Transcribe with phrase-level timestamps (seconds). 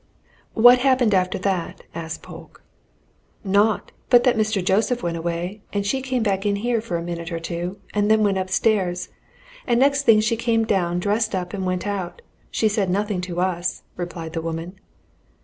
[0.55, 2.63] "What happened after that?" asked Polke.
[3.43, 3.91] "Naught!
[4.09, 4.65] but that Mr.
[4.65, 8.09] Joseph went away, and she came back in here for a minute or two and
[8.09, 9.09] then went upstairs.
[9.67, 12.23] And next thing she came down dressed up and went out.
[12.49, 14.79] She said nothing to us," replied the woman.